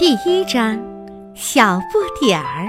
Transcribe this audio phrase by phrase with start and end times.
[0.00, 0.82] 第一章，
[1.34, 2.66] 小不点儿。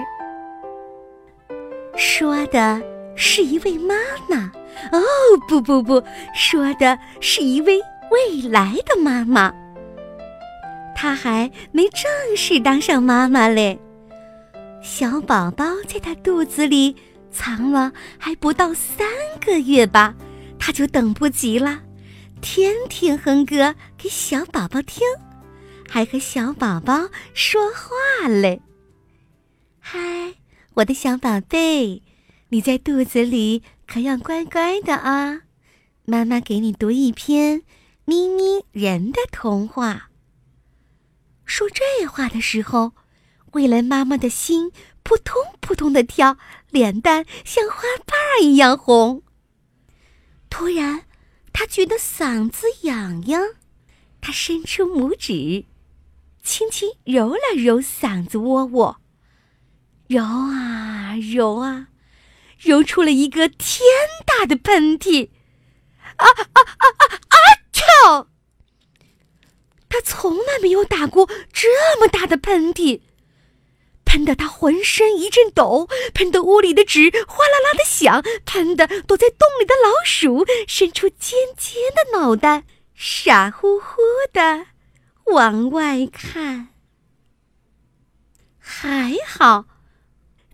[1.96, 2.81] 说的
[3.15, 3.96] 是一位妈
[4.27, 4.52] 妈，
[4.91, 5.02] 哦，
[5.47, 6.04] 不不不，
[6.36, 7.79] 说的是一位
[8.12, 9.49] 未来的妈妈。
[10.94, 13.79] 她还没正式当上妈妈嘞，
[14.84, 16.93] 小宝宝在她肚子里
[17.32, 19.07] 藏了还不到三
[19.39, 20.13] 个月吧，
[20.59, 21.79] 她就等不及了，
[22.41, 25.07] 天天哼歌给小宝宝听。
[25.94, 28.62] 还和小宝宝说话嘞。
[29.77, 30.36] 嗨，
[30.76, 32.02] 我的小宝贝，
[32.48, 35.41] 你在肚子里可要乖乖的啊！
[36.05, 37.63] 妈妈给你读一篇
[38.05, 40.09] 咪咪人的童话。
[41.44, 42.94] 说这话的时候，
[43.52, 44.71] 未来妈妈的心
[45.04, 46.38] 扑通扑通的跳，
[46.70, 49.23] 脸蛋像花瓣一样红。
[50.49, 51.04] 突然，
[51.52, 53.41] 她觉得嗓子痒痒，
[54.21, 55.66] 她伸出拇指。
[56.44, 59.02] 轻轻揉了揉嗓子窝窝，
[60.07, 61.88] 揉啊揉啊，
[62.60, 63.85] 揉出了一个天
[64.25, 65.30] 大的喷嚏！
[66.18, 66.62] 啊啊啊
[66.97, 67.38] 啊啊！
[67.72, 68.28] 跳！
[69.88, 71.68] 他从来没有打过这
[72.00, 73.02] 么大的喷嚏，
[74.06, 82.63] 喷得他浑身一阵抖，喷得屋里的纸哗啦啦的响，喷得躲在洞里的老鼠伸出尖尖的脑袋，
[82.96, 83.97] 傻乎乎
[84.34, 84.68] 的。
[85.28, 86.69] 往外看，
[88.58, 89.66] 还好，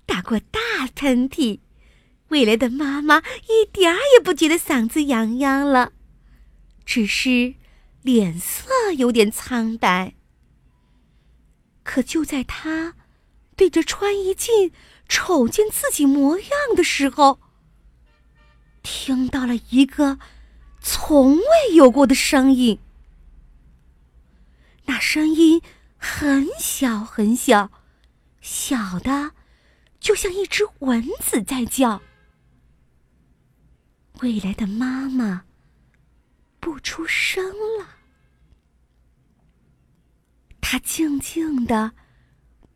[0.05, 0.59] 打过大
[0.95, 1.59] 喷嚏，
[2.29, 5.93] 未来的妈妈一点儿也不觉得嗓子痒痒了，
[6.85, 7.55] 只是
[8.01, 10.13] 脸色有点苍白。
[11.83, 12.95] 可就在她
[13.55, 14.71] 对着穿衣镜
[15.07, 17.39] 瞅见自己模样的时候，
[18.83, 20.19] 听到了一个
[20.81, 22.79] 从未有过的声音。
[24.87, 25.61] 那声音
[25.97, 27.71] 很小很小，
[28.39, 29.33] 小的
[29.99, 32.01] 就像一只蚊子在叫。
[34.21, 35.43] 未来的妈妈
[36.59, 37.45] 不出声
[37.77, 37.97] 了，
[40.61, 41.91] 她静静的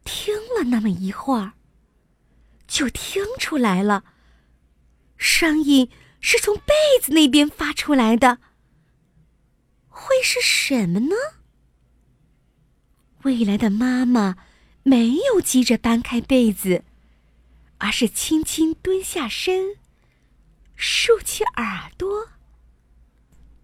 [0.04, 1.54] 听了那么一会儿，
[2.68, 4.04] 就听出来了，
[5.16, 5.90] 声音
[6.20, 8.40] 是从被子那边发出来的。
[9.88, 11.16] 会是什么呢？
[13.24, 14.36] 未来的妈妈
[14.84, 16.84] 没有急着搬开被子，
[17.78, 19.78] 而是轻轻蹲下身，
[20.76, 22.30] 竖起耳朵，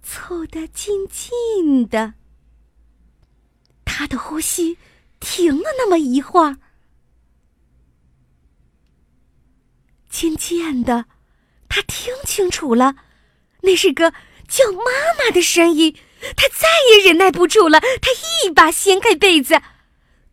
[0.04, 2.14] 凑得近近的。
[3.84, 4.78] 她的呼吸
[5.20, 6.60] 停了那么一会儿，
[10.08, 11.06] 渐渐的，
[11.68, 12.96] 她听清楚了，
[13.62, 14.12] 那是个
[14.48, 15.96] 叫妈妈的声音。
[16.36, 18.12] 他再也忍耐不住了，他
[18.44, 19.62] 一把掀开被子，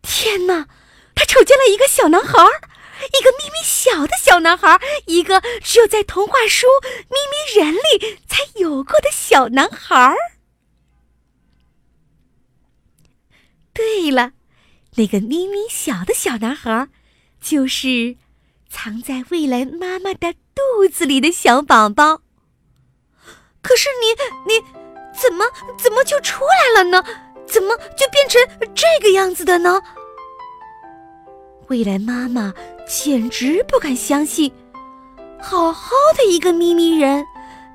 [0.01, 0.67] 天哪！
[1.13, 6.67] 他瞅见了一个小男孩，一个咪咪小的小男孩，一个只有在童话书
[7.09, 10.15] 《咪咪人》里才有过的小男孩。
[13.73, 14.33] 对了，
[14.95, 16.89] 那个咪咪小的小男孩，
[17.39, 18.17] 就是
[18.69, 22.21] 藏在未来妈妈的肚子里的小宝宝。
[23.61, 24.84] 可是你，你。
[25.19, 25.45] 怎么
[25.77, 27.03] 怎么就出来了呢？
[27.47, 28.41] 怎么就变成
[28.73, 29.79] 这个样子的呢？
[31.67, 32.53] 未来妈妈
[32.87, 34.51] 简直不敢相信，
[35.39, 37.25] 好好的一个咪咪人，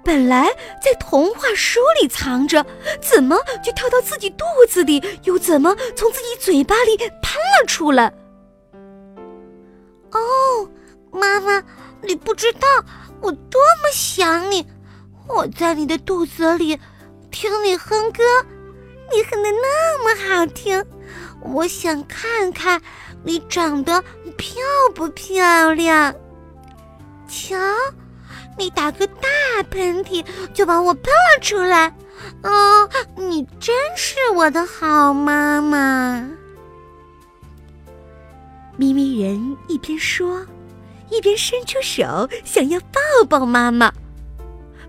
[0.04, 0.48] 本来
[0.82, 2.64] 在童话书里藏着，
[3.00, 7.08] 怎么就跳到自己肚子里，又怎么从自己嘴巴里喷
[7.60, 8.12] 了出来？
[10.12, 10.68] 哦，
[11.12, 11.62] 妈妈，
[12.02, 12.68] 你不知道
[13.20, 14.66] 我多么想你，
[15.28, 16.78] 我在你的肚子里。
[17.30, 18.22] 听你哼歌，
[19.12, 20.84] 你哼的那么好听，
[21.40, 22.80] 我想看看
[23.22, 24.02] 你长得
[24.36, 24.56] 漂
[24.94, 26.14] 不漂亮。
[27.28, 27.56] 瞧，
[28.58, 29.28] 你打个大
[29.70, 31.94] 喷嚏就把我喷了出来，
[32.42, 36.28] 哦，你真是我的好妈妈。
[38.76, 40.44] 咪咪人一边说，
[41.10, 43.92] 一边伸出手想要抱抱妈妈。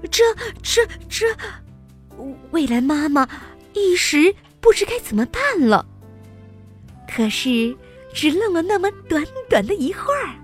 [0.09, 0.23] 这、
[0.63, 1.27] 这、这。
[2.51, 3.27] 未来妈妈
[3.73, 5.85] 一时不知该怎么办了。
[7.13, 7.75] 可是
[8.13, 10.35] 只愣了那么短短的一会儿，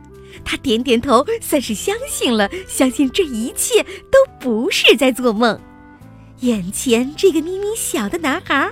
[0.44, 5.60] 她点点头，算是相信了，相信这一切都不是在做梦。
[6.42, 8.70] 眼前这个咪咪小的男孩，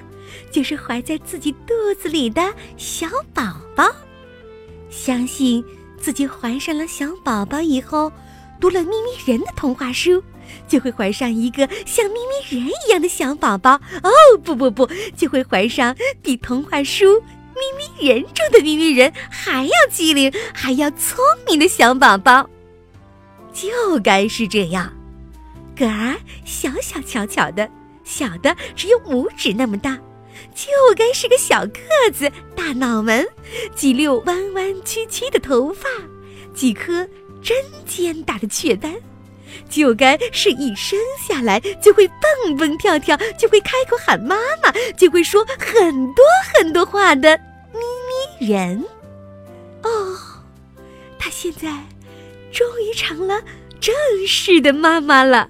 [0.52, 3.90] 就是怀在自己肚子里的小宝宝。
[4.90, 5.64] 相信
[5.98, 8.12] 自己怀上了小宝宝以后，
[8.60, 10.22] 读了咪咪人的童话书。
[10.68, 13.80] 就会怀上一个像咪咪人一样的小宝宝。
[14.04, 14.38] 哦！
[14.44, 17.22] 不不不，就会怀上比童话书
[17.56, 22.50] 咪咪人中的咪咪人还要机灵，还要聪明的小宝宝，
[23.54, 23.70] 就
[24.04, 24.94] 该是这样，
[25.76, 27.70] 个儿小小巧巧的，
[28.04, 29.98] 小的只有拇指那么大，
[30.54, 33.26] 就该是个小个子、大脑门，
[33.74, 35.88] 几溜弯弯曲曲的头发，
[36.54, 37.08] 几颗
[37.42, 37.56] 针
[37.86, 38.94] 尖大的雀斑。
[39.70, 47.40] 就该是一生下来就会蹦蹦跳跳，就会开口喊妈妈，就会说很多很多话的
[47.74, 47.80] 咪
[48.40, 48.84] 咪人。
[49.84, 50.18] 哦，
[51.18, 51.70] 她现在
[52.52, 53.42] 终于成了
[53.80, 53.94] 正
[54.28, 55.50] 式的妈妈了。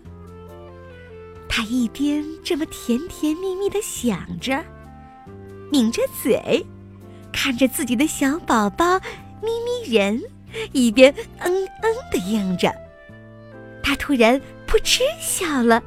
[1.47, 4.63] 她一边这么甜甜蜜蜜的想着，
[5.71, 6.65] 抿着嘴，
[7.31, 8.99] 看着自己的小宝宝
[9.41, 10.21] 咪咪人，
[10.73, 12.69] 一边嗯嗯的应着。
[13.85, 15.79] 他突然扑哧笑了，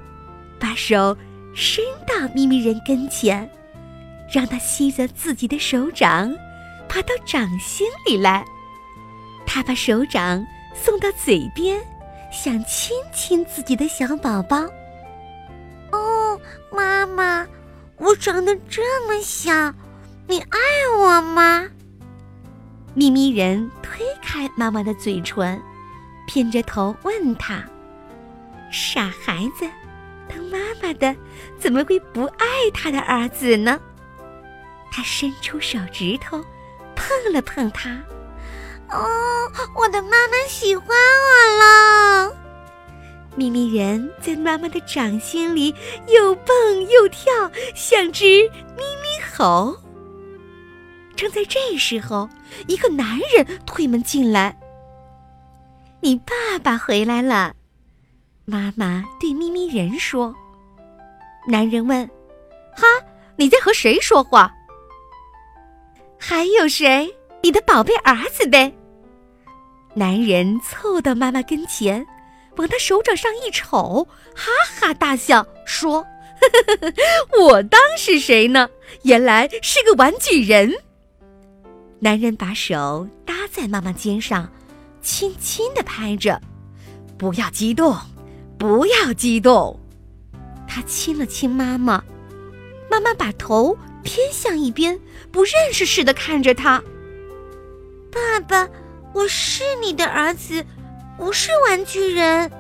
[0.57, 1.17] 把手
[1.53, 3.51] 伸到咪咪人跟前，
[4.33, 6.33] 让他吸着自己的手掌，
[6.89, 8.45] 爬到掌心里来。
[9.45, 11.81] 他把手掌送到嘴边，
[12.31, 14.59] 想亲亲自己的小宝宝。
[15.91, 16.41] 哦，
[16.71, 17.45] 妈妈，
[17.97, 19.75] 我长得这么小，
[20.29, 20.59] 你爱
[21.01, 21.67] 我吗？
[22.95, 25.61] 咪咪人推开妈妈的嘴唇，
[26.29, 27.61] 偏着头问他。
[28.71, 29.69] 傻孩子，
[30.29, 31.15] 当妈妈的
[31.59, 33.81] 怎么会不爱他的儿子呢？
[34.91, 36.45] 他伸出手指头，
[36.95, 37.91] 碰了碰他。
[38.91, 42.37] 哦，我的妈妈喜欢我了。
[43.37, 45.75] 咪咪人在妈妈的掌心里
[46.09, 47.33] 又蹦又跳，
[47.75, 48.25] 像只
[48.77, 49.77] 咪咪猴。
[51.15, 52.29] 正在这时候，
[52.67, 54.59] 一个男人推门进来。
[56.01, 57.55] 你爸爸回来了。
[58.51, 60.35] 妈妈对咪咪人说
[61.47, 62.07] ：“男人问，
[62.75, 62.87] 哈，
[63.37, 64.51] 你在和谁说话？
[66.19, 67.15] 还有谁？
[67.43, 68.73] 你的宝贝儿子呗。”
[69.93, 72.07] 男人凑到妈妈跟前，
[72.57, 74.51] 往他手掌上一瞅，哈
[74.81, 76.03] 哈大笑，说
[77.39, 78.67] ：“我当是谁呢？
[79.03, 80.73] 原来是个玩具人。”
[82.01, 84.51] 男人把手搭在妈妈肩上，
[85.03, 86.41] 轻轻的拍着，
[87.19, 87.95] 不要激动。
[88.59, 89.79] 不要激动，
[90.67, 92.03] 他亲了亲妈妈，
[92.91, 94.99] 妈妈把头偏向一边，
[95.31, 96.83] 不认识似的看着他。
[98.11, 98.69] 爸爸，
[99.15, 100.65] 我是你的儿子，
[101.17, 102.51] 不是玩具人。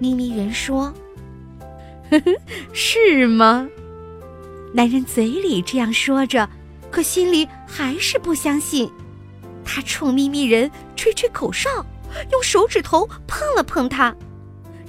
[0.00, 0.92] 咪咪人说
[2.10, 2.32] ：“呵呵，
[2.72, 3.68] 是吗？”
[4.74, 6.48] 男人嘴里这样说着，
[6.90, 8.90] 可心里还是不相信。
[9.64, 11.86] 他冲咪咪人吹吹口哨，
[12.32, 14.12] 用手指头碰了碰他。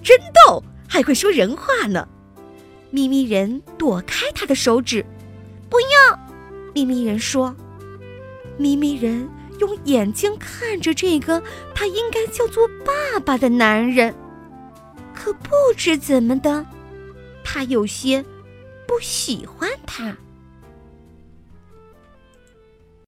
[0.08, 2.08] 真逗，还会说人话呢。
[2.92, 5.06] 咪咪人躲开他的手指，
[5.70, 6.18] 不要。
[6.74, 7.54] 咪咪人说
[8.58, 9.28] ：“咪咪人
[9.60, 11.44] 用眼睛看着这个
[11.76, 14.16] 他应该叫做爸爸的男人，
[15.14, 16.66] 可不知怎么的，
[17.44, 18.24] 他有些
[18.88, 20.16] 不喜欢他。”